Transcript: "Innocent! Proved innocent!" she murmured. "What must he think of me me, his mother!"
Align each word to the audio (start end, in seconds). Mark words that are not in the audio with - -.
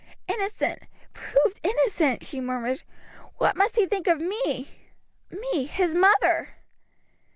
"Innocent! 0.27 0.81
Proved 1.13 1.59
innocent!" 1.61 2.25
she 2.25 2.41
murmured. 2.41 2.81
"What 3.37 3.55
must 3.55 3.75
he 3.75 3.85
think 3.85 4.07
of 4.07 4.17
me 4.19 4.67
me, 5.29 5.65
his 5.65 5.93
mother!" 5.93 6.55